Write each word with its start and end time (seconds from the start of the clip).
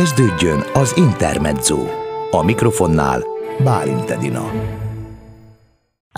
Kezdődjön 0.00 0.60
az 0.82 0.90
Intermezzo. 1.06 1.80
A 2.30 2.44
mikrofonnál 2.44 3.20
Bálint 3.64 4.10
Edina. 4.16 4.44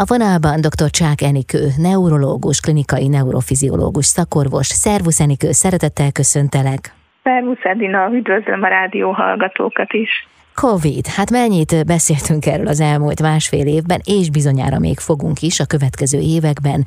A 0.02 0.04
vonalban 0.12 0.58
dr. 0.67 0.91
Csák 0.99 1.20
Enikő, 1.31 1.62
neurológus, 1.89 2.58
klinikai 2.60 3.08
neurofiziológus, 3.17 4.07
szakorvos. 4.17 4.67
Szervusz 4.67 5.21
Enikő, 5.21 5.50
szeretettel 5.63 6.10
köszöntelek. 6.21 6.81
Szervusz 7.23 7.65
Edina, 7.73 8.00
üdvözlöm 8.18 8.62
a 8.62 8.68
rádió 8.68 9.11
hallgatókat 9.11 9.93
is. 9.93 10.11
Covid, 10.55 11.07
hát 11.07 11.30
mennyit 11.30 11.87
beszéltünk 11.87 12.46
erről 12.46 12.66
az 12.66 12.80
elmúlt 12.80 13.23
másfél 13.23 13.66
évben, 13.66 14.00
és 14.05 14.30
bizonyára 14.30 14.79
még 14.79 14.98
fogunk 14.98 15.43
is 15.43 15.61
a 15.61 15.66
következő 15.66 16.19
években. 16.37 16.80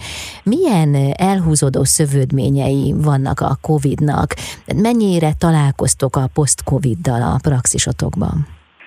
Milyen 0.44 0.92
elhúzódó 1.18 1.84
szövődményei 1.84 2.94
vannak 3.10 3.40
a 3.40 3.58
Covidnak? 3.62 4.30
Mennyire 4.86 5.32
találkoztok 5.46 6.16
a 6.16 6.30
post-Coviddal 6.34 7.22
a 7.22 7.36
praxisotokban? 7.48 8.36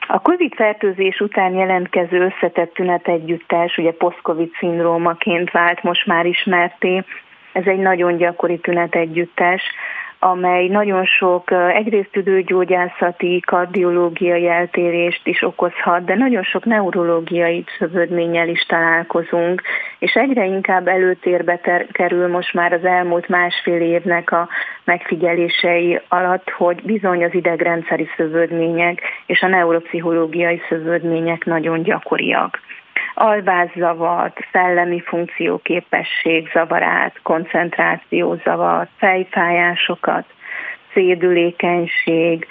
A 0.08 0.18
COVID-fertőzés 0.20 1.20
után 1.20 1.52
jelentkező 1.54 2.18
összetett 2.30 2.72
tünetegyüttes, 2.72 3.76
ugye 3.76 3.92
post-COVID 3.92 4.50
szindrómaként 4.58 5.50
vált 5.50 5.82
most 5.82 6.06
már 6.06 6.26
ismerté, 6.26 7.04
ez 7.52 7.66
egy 7.66 7.78
nagyon 7.78 8.16
gyakori 8.16 8.58
tünetegyüttes, 8.58 9.62
amely 10.22 10.66
nagyon 10.66 11.04
sok 11.04 11.50
egyrészt 11.74 12.10
tüdőgyógyászati, 12.10 13.40
kardiológiai 13.46 14.48
eltérést 14.48 15.26
is 15.26 15.42
okozhat, 15.42 16.04
de 16.04 16.14
nagyon 16.14 16.42
sok 16.42 16.64
neurológiai 16.64 17.64
szövődménnyel 17.78 18.48
is 18.48 18.66
találkozunk, 18.66 19.62
és 19.98 20.12
egyre 20.14 20.44
inkább 20.44 20.88
előtérbe 20.88 21.56
ter- 21.56 21.92
kerül 21.92 22.28
most 22.28 22.54
már 22.54 22.72
az 22.72 22.84
elmúlt 22.84 23.28
másfél 23.28 23.80
évnek 23.80 24.32
a 24.32 24.48
megfigyelései 24.84 26.00
alatt, 26.08 26.50
hogy 26.50 26.82
bizony 26.82 27.24
az 27.24 27.34
idegrendszeri 27.34 28.08
szövődmények 28.16 29.00
és 29.26 29.40
a 29.40 29.48
neuropszichológiai 29.48 30.60
szövődmények 30.68 31.44
nagyon 31.44 31.82
gyakoriak 31.82 32.60
alvászavart, 33.20 34.38
szellemi 34.52 35.00
funkcióképesség 35.00 36.50
zavarát, 36.52 37.20
koncentrációzavart, 37.22 38.90
fejfájásokat, 38.96 40.24
szédülékenység, 40.92 42.46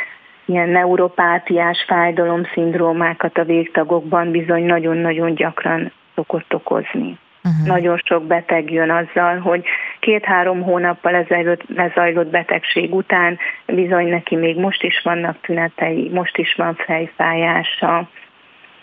ilyen 0.45 0.69
neuropátiás 0.69 1.85
fájdalomszindrómákat 1.87 3.37
a 3.37 3.43
végtagokban 3.43 4.31
bizony 4.31 4.63
nagyon-nagyon 4.63 5.35
gyakran 5.35 5.91
szokott 6.15 6.53
okozni. 6.53 7.17
Uh-huh. 7.43 7.67
Nagyon 7.67 8.01
sok 8.05 8.23
beteg 8.23 8.71
jön 8.71 8.89
azzal, 8.89 9.37
hogy 9.37 9.63
két-három 9.99 10.61
hónappal 10.61 11.15
ezelőtt 11.15 11.63
lezajlott 11.75 12.29
betegség 12.29 12.93
után 12.93 13.37
bizony 13.65 14.07
neki 14.07 14.35
még 14.35 14.57
most 14.57 14.83
is 14.83 15.01
vannak 15.03 15.41
tünetei, 15.41 16.09
most 16.13 16.37
is 16.37 16.55
van 16.55 16.75
fejfájása, 16.75 18.09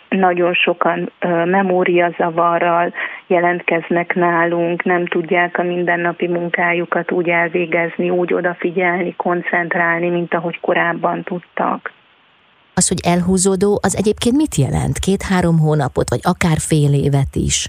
nagyon 0.08 0.54
sokan 0.54 1.12
memóriazavarral 1.44 2.92
jelentkeznek 3.26 4.14
nálunk, 4.14 4.84
nem 4.84 5.06
tudják 5.06 5.58
a 5.58 5.62
mindennapi 5.62 6.26
munkájukat 6.26 7.10
úgy 7.10 7.28
elvégezni, 7.28 8.10
úgy 8.10 8.34
odafigyelni, 8.34 9.14
koncentrálni, 9.16 10.08
mint 10.08 10.34
ahogy 10.34 10.60
korábban 10.60 11.22
tudtak. 11.22 11.92
Az, 12.74 12.88
hogy 12.88 13.00
elhúzódó, 13.04 13.78
az 13.82 13.96
egyébként 13.96 14.36
mit 14.36 14.54
jelent? 14.54 14.98
Két-három 14.98 15.58
hónapot, 15.58 16.10
vagy 16.10 16.20
akár 16.22 16.56
fél 16.58 16.92
évet 16.94 17.34
is? 17.34 17.68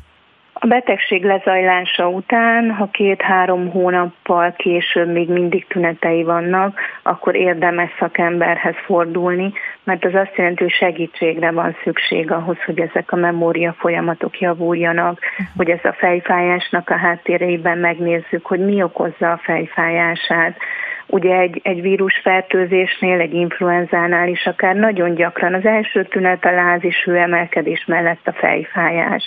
A 0.59 0.67
betegség 0.67 1.23
lezajlása 1.23 2.09
után, 2.09 2.72
ha 2.72 2.89
két-három 2.91 3.69
hónappal 3.69 4.53
később 4.57 5.11
még 5.11 5.29
mindig 5.29 5.67
tünetei 5.67 6.23
vannak, 6.23 6.79
akkor 7.03 7.35
érdemes 7.35 7.89
szakemberhez 7.99 8.75
fordulni, 8.85 9.53
mert 9.88 10.05
az 10.05 10.13
azt 10.13 10.35
jelenti, 10.35 10.63
hogy 10.63 10.71
segítségre 10.71 11.52
van 11.52 11.75
szükség 11.83 12.31
ahhoz, 12.31 12.57
hogy 12.66 12.80
ezek 12.80 13.11
a 13.11 13.16
memória 13.16 13.75
folyamatok 13.80 14.39
javuljanak, 14.39 15.19
hogy 15.57 15.69
ez 15.69 15.84
a 15.84 15.94
fejfájásnak 15.94 16.89
a 16.89 16.97
háttérében 16.97 17.78
megnézzük, 17.78 18.45
hogy 18.45 18.59
mi 18.59 18.84
okozza 18.84 19.31
a 19.31 19.39
fejfájását. 19.44 20.57
Ugye 21.06 21.38
egy, 21.38 21.59
egy 21.63 21.81
vírusfertőzésnél, 21.81 23.19
egy 23.19 23.34
influenzánál 23.34 24.28
is 24.28 24.45
akár 24.45 24.75
nagyon 24.75 25.16
gyakran 25.16 25.53
az 25.53 25.66
első 25.66 26.03
tünet 26.03 26.45
a 26.45 26.51
láz 26.51 26.83
és 26.83 27.03
hőemelkedés 27.03 27.85
mellett 27.85 28.28
a 28.28 28.33
fejfájás 28.33 29.23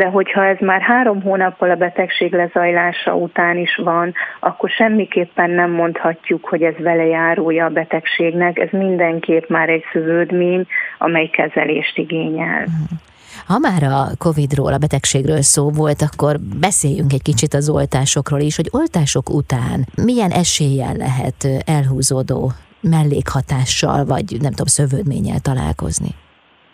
de 0.00 0.06
hogyha 0.06 0.44
ez 0.44 0.56
már 0.60 0.80
három 0.80 1.22
hónappal 1.22 1.70
a 1.70 1.74
betegség 1.74 2.32
lezajlása 2.32 3.14
után 3.14 3.56
is 3.56 3.80
van, 3.82 4.14
akkor 4.40 4.70
semmiképpen 4.70 5.50
nem 5.50 5.70
mondhatjuk, 5.70 6.44
hogy 6.48 6.62
ez 6.62 6.74
vele 6.78 7.04
járója 7.04 7.64
a 7.64 7.68
betegségnek, 7.68 8.58
ez 8.58 8.68
mindenképp 8.70 9.48
már 9.48 9.68
egy 9.68 9.84
szövődmény, 9.92 10.66
amely 10.98 11.26
kezelést 11.26 11.98
igényel. 11.98 12.64
Ha 13.46 13.58
már 13.58 13.82
a 13.82 14.16
Covid-ról, 14.18 14.72
a 14.72 14.78
betegségről 14.78 15.42
szó 15.42 15.70
volt, 15.70 16.02
akkor 16.02 16.36
beszéljünk 16.60 17.12
egy 17.12 17.22
kicsit 17.22 17.54
az 17.54 17.68
oltásokról 17.68 18.40
is, 18.40 18.56
hogy 18.56 18.68
oltások 18.70 19.30
után 19.30 19.86
milyen 20.04 20.30
eséllyel 20.30 20.94
lehet 20.94 21.48
elhúzódó 21.66 22.52
mellékhatással, 22.80 24.04
vagy 24.04 24.24
nem 24.40 24.50
tudom, 24.50 24.66
szövődménnyel 24.66 25.38
találkozni? 25.38 26.14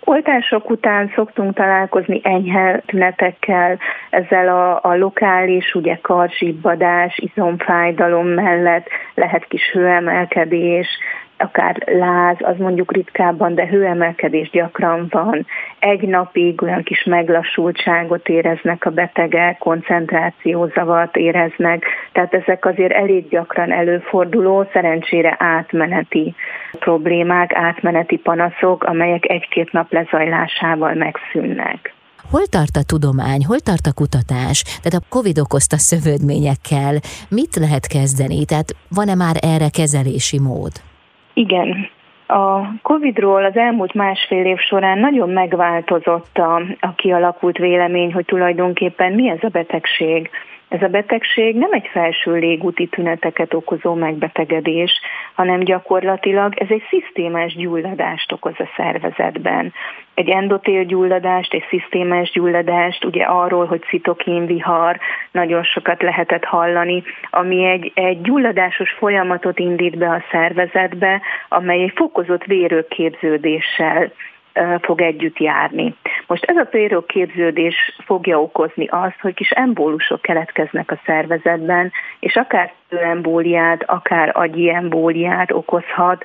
Oltások 0.09 0.71
után 0.71 1.13
szoktunk 1.15 1.55
találkozni 1.55 2.21
enyhe 2.23 2.83
tünetekkel, 2.87 3.79
ezzel 4.11 4.49
a, 4.49 4.81
a 4.83 4.97
lokális, 4.97 5.75
ugye 5.75 5.99
karzsibbadás, 6.03 7.19
izomfájdalom 7.19 8.27
mellett 8.27 8.89
lehet 9.15 9.45
kis 9.45 9.71
hőemelkedés, 9.73 10.87
akár 11.39 11.83
láz, 11.87 12.37
az 12.41 12.57
mondjuk 12.59 12.93
ritkábban, 12.93 13.55
de 13.55 13.67
hőemelkedés 13.67 14.51
gyakran 14.51 15.07
van. 15.11 15.47
Egy 15.79 16.01
napig 16.01 16.63
olyan 16.63 16.83
kis 16.83 17.05
meglassultságot 17.05 18.29
éreznek 18.29 18.85
a 18.85 18.91
betegek, 18.91 19.59
koncentrációzavart 19.59 21.17
éreznek, 21.17 21.85
tehát 22.13 22.35
ezek 22.35 22.65
azért 22.65 22.93
elég 22.93 23.29
gyakran 23.29 23.73
előforduló, 23.73 24.69
szerencsére 24.73 25.37
átmeneti 25.39 26.35
problémák, 26.79 27.55
átmeneti 27.55 28.17
panaszok, 28.17 28.85
amelyek 28.85 29.31
egy-két 29.31 29.73
nap 29.73 29.93
lezajlásával 29.93 30.95
megszűnnek. 30.95 31.95
Hol 32.31 32.47
tart 32.47 32.77
a 32.77 32.83
tudomány, 32.83 33.45
hol 33.45 33.61
tart 33.61 33.87
a 33.87 33.93
kutatás? 33.93 34.63
Tehát 34.63 35.03
a 35.03 35.07
COVID 35.09 35.39
okozta 35.39 35.79
szövődményekkel 35.79 36.95
mit 37.29 37.57
lehet 37.57 37.87
kezdeni? 37.87 38.45
Tehát 38.45 38.77
van-e 38.89 39.15
már 39.15 39.37
erre 39.41 39.69
kezelési 39.69 40.39
mód? 40.39 40.73
Igen, 41.39 41.89
a 42.27 42.79
Covid-ról 42.83 43.45
az 43.45 43.57
elmúlt 43.57 43.95
másfél 43.95 44.45
év 44.45 44.59
során 44.59 44.99
nagyon 44.99 45.31
megváltozott 45.31 46.39
a, 46.39 46.63
a 46.81 46.95
kialakult 46.95 47.59
vélemény, 47.59 48.13
hogy 48.13 48.25
tulajdonképpen 48.25 49.13
mi 49.13 49.29
ez 49.29 49.39
a 49.43 49.49
betegség. 49.49 50.31
Ez 50.69 50.83
a 50.83 50.89
betegség 50.89 51.57
nem 51.57 51.73
egy 51.73 51.89
felső 51.93 52.35
légúti 52.35 52.87
tüneteket 52.87 53.55
okozó 53.55 53.95
megbetegedés, 53.95 55.01
hanem 55.35 55.61
gyakorlatilag 55.61 56.55
ez 56.59 56.67
egy 56.71 56.83
szisztémás 56.89 57.55
gyulladást 57.55 58.33
okoz 58.33 58.55
a 58.59 58.69
szervezetben. 58.77 59.73
Egy 60.15 60.29
endotél 60.29 60.85
gyulladást, 60.85 61.53
egy 61.53 61.65
szisztémás 61.69 62.31
gyulladást, 62.31 63.05
ugye 63.05 63.25
arról, 63.25 63.67
hogy 63.67 63.83
citokínvihar, 63.89 64.99
nagyon 65.31 65.63
sokat 65.63 66.03
lehetett 66.03 66.45
hallani, 66.45 67.03
ami 67.31 67.65
egy, 67.65 67.93
egy 67.95 68.21
gyulladásos 68.21 68.91
folyamatot 68.91 69.59
indít 69.59 69.99
be 69.99 70.11
a 70.11 70.23
szervezetbe, 70.31 71.21
amely 71.49 71.83
egy 71.83 71.93
fokozott 71.95 72.45
vérőképződéssel 72.45 74.13
fog 74.81 75.01
együtt 75.01 75.39
járni. 75.39 75.95
Most 76.27 76.45
ez 76.45 76.57
a 76.57 76.65
péroképződés 76.65 77.75
fogja 78.05 78.41
okozni 78.41 78.87
azt, 78.91 79.21
hogy 79.21 79.35
kis 79.35 79.51
embólusok 79.51 80.23
keletkeznek 80.23 80.91
a 80.91 81.01
szervezetben, 81.07 81.93
és 82.21 82.37
akár 82.37 82.73
embóliát, 82.89 83.83
akár 83.87 84.31
agyi 84.35 84.71
embóliát 84.71 85.53
okozhat, 85.53 86.25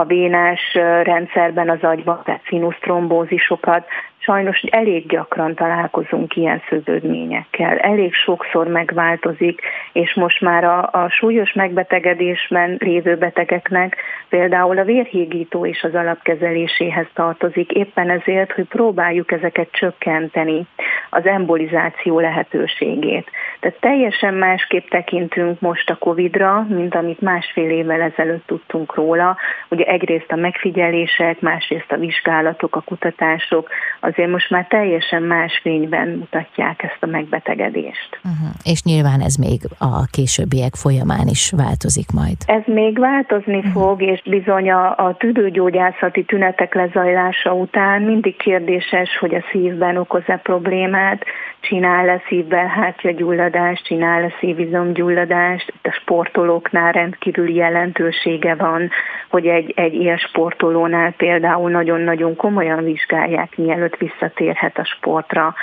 a 0.00 0.04
vénás 0.04 0.74
rendszerben 1.02 1.70
az 1.70 1.82
agyban, 1.82 2.20
tehát 2.24 2.42
színusztrombózisokat, 2.46 3.84
sajnos 4.18 4.62
elég 4.70 5.06
gyakran 5.06 5.54
találkozunk 5.54 6.36
ilyen 6.36 6.62
szövődményekkel. 6.68 7.78
Elég 7.78 8.14
sokszor 8.14 8.66
megváltozik, 8.66 9.60
és 9.92 10.14
most 10.14 10.40
már 10.40 10.64
a, 10.64 10.88
a 10.92 11.08
súlyos 11.08 11.52
megbetegedésben 11.52 12.76
lévő 12.78 13.16
betegeknek 13.16 13.96
például 14.28 14.78
a 14.78 14.84
vérhígító 14.84 15.64
is 15.64 15.82
az 15.82 15.94
alapkezeléséhez 15.94 17.06
tartozik, 17.14 17.70
éppen 17.70 18.10
ezért, 18.10 18.52
hogy 18.52 18.64
próbáljuk 18.64 19.32
ezeket 19.32 19.68
csökkenteni, 19.70 20.66
az 21.10 21.26
embolizáció 21.26 22.20
lehetőségét. 22.20 23.30
Tehát 23.60 23.80
teljesen 23.80 24.34
másképp 24.34 24.88
tekintünk 24.88 25.60
most 25.60 25.90
a 25.90 25.96
Covid-ra, 25.96 26.66
mint 26.68 26.94
amit 26.94 27.20
másfél 27.20 27.70
évvel 27.70 28.00
ezelőtt 28.00 28.46
tudtunk 28.46 28.94
róla. 28.94 29.36
Ugye 29.68 29.84
egyrészt 29.90 30.32
a 30.32 30.36
megfigyelések, 30.36 31.40
másrészt 31.40 31.92
a 31.92 31.96
vizsgálatok, 31.96 32.76
a 32.76 32.80
kutatások, 32.80 33.68
azért 34.00 34.30
most 34.30 34.50
már 34.50 34.66
teljesen 34.68 35.22
más 35.22 35.60
fényben 35.62 36.08
mutatják 36.08 36.82
ezt 36.82 37.02
a 37.02 37.06
megbetegedést. 37.06 38.10
Uh-huh. 38.24 38.50
És 38.64 38.82
nyilván 38.82 39.20
ez 39.20 39.34
még 39.34 39.60
a 39.78 40.04
későbbiek 40.10 40.74
folyamán 40.74 41.26
is 41.26 41.52
változik 41.56 42.10
majd. 42.12 42.36
Ez 42.46 42.62
még 42.66 42.98
változni 42.98 43.56
uh-huh. 43.56 43.72
fog, 43.72 44.02
és 44.02 44.22
bizony 44.22 44.70
a, 44.70 44.96
a 45.06 45.16
tüdőgyógyászati 45.18 46.24
tünetek 46.24 46.74
lezajlása 46.74 47.54
után 47.54 48.02
mindig 48.02 48.36
kérdéses, 48.36 49.18
hogy 49.20 49.34
a 49.34 49.44
szívben 49.50 49.96
okoz-e 49.96 50.36
problémát, 50.36 51.24
csinál-e 51.60 52.22
szívbelhátja 52.28 53.10
gyulladást, 53.10 53.84
csinál-e 53.84 54.32
szívizomgyulladást. 54.40 55.68
Itt 55.68 55.86
a 55.86 55.98
sportolóknál 56.00 56.92
rendkívüli 56.92 57.54
jelentősége 57.54 58.54
van, 58.54 58.90
hogy 59.28 59.46
egy, 59.46 59.72
egy 59.76 59.94
ilyen 59.94 60.16
sportolónál 60.16 61.12
például 61.12 61.70
nagyon-nagyon 61.70 62.36
komolyan 62.36 62.84
vizsgálják, 62.84 63.56
mielőtt 63.56 63.96
visszatérhet 63.96 64.78
a 64.78 64.84
sportra, 64.84 65.54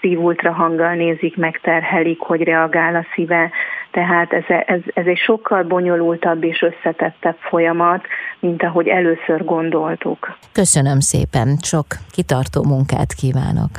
szívultrahanggal 0.00 0.94
nézik, 0.94 1.36
megterhelik, 1.36 2.20
hogy 2.20 2.42
reagál 2.42 2.94
a 2.94 3.06
szíve, 3.14 3.50
tehát 3.90 4.32
ez, 4.32 4.44
ez, 4.66 4.80
ez 4.94 5.06
egy 5.06 5.18
sokkal 5.18 5.62
bonyolultabb 5.62 6.44
és 6.44 6.62
összetettebb 6.62 7.36
folyamat, 7.38 8.06
mint 8.40 8.62
ahogy 8.62 8.88
először 8.88 9.44
gondoltuk. 9.44 10.36
Köszönöm 10.52 11.00
szépen, 11.00 11.56
sok 11.62 11.86
kitartó 12.10 12.62
munkát 12.64 13.12
kívánok! 13.12 13.70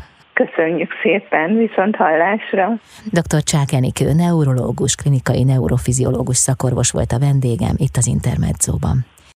Köszönjük 0.46 0.92
szépen, 1.02 1.58
viszont 1.58 1.96
hallásra. 1.96 2.80
Dr. 3.12 3.44
Csák 3.44 3.72
Enikő, 3.72 4.14
neurológus, 4.14 4.96
klinikai 4.96 5.44
neurofiziológus 5.44 6.38
szakorvos 6.38 6.92
volt 6.92 7.12
a 7.12 7.20
vendégem 7.20 7.76
itt 7.78 7.96
az 7.98 8.08
Intermedzóban. 8.08 9.06